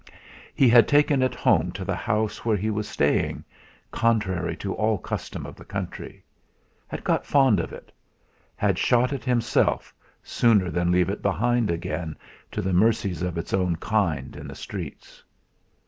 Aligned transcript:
He 0.55 0.67
had 0.67 0.87
taken 0.87 1.21
it 1.21 1.35
home 1.35 1.71
to 1.73 1.85
the 1.85 1.93
house 1.95 2.43
where 2.43 2.57
he 2.57 2.71
was 2.71 2.89
staying, 2.89 3.43
contrary 3.91 4.55
to 4.57 4.73
all 4.73 4.97
custom 4.97 5.45
of 5.45 5.55
the 5.55 5.63
country; 5.63 6.23
had 6.87 7.03
got 7.03 7.23
fond 7.23 7.59
of 7.59 7.71
it; 7.71 7.91
had 8.55 8.79
shot 8.79 9.13
it 9.13 9.23
himself, 9.23 9.93
sooner 10.23 10.71
than 10.71 10.91
leave 10.91 11.09
it 11.09 11.21
behind 11.21 11.69
again 11.69 12.15
to 12.51 12.63
the 12.63 12.73
mercies 12.73 13.21
of 13.21 13.37
its 13.37 13.53
own 13.53 13.75
kind 13.75 14.35
in 14.35 14.47
the 14.47 14.55
streets. 14.55 15.23